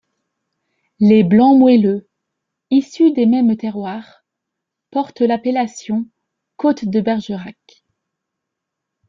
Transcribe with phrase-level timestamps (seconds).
[0.99, 2.09] Les blancs moelleux,
[2.71, 4.25] issus des mêmes terroirs,
[4.89, 6.07] portent l'appellation
[6.57, 7.85] Côtes de Bergerac.